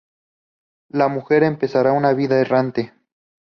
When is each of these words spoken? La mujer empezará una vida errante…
La 0.89 1.09
mujer 1.09 1.43
empezará 1.43 1.91
una 1.93 2.13
vida 2.13 2.39
errante… 2.39 2.91